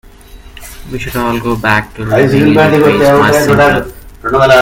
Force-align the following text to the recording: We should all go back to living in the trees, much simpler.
We 0.91 0.97
should 0.97 1.15
all 1.15 1.39
go 1.39 1.55
back 1.55 1.93
to 1.93 2.03
living 2.03 2.47
in 2.47 2.53
the 2.55 2.69
trees, 2.69 3.19
much 3.19 3.35
simpler. 3.35 4.51